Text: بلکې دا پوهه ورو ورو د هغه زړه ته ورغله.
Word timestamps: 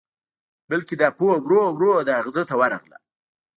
بلکې 0.69 0.93
دا 1.01 1.09
پوهه 1.17 1.37
ورو 1.41 1.61
ورو 1.75 1.93
د 2.07 2.09
هغه 2.17 2.29
زړه 2.35 2.45
ته 2.49 2.55
ورغله. 2.59 2.97